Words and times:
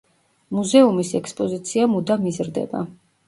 მუზეუმის 0.59 1.11
ექსპოზიცია 1.19 1.89
მუდამ 1.93 2.25
იზრდება. 2.31 2.85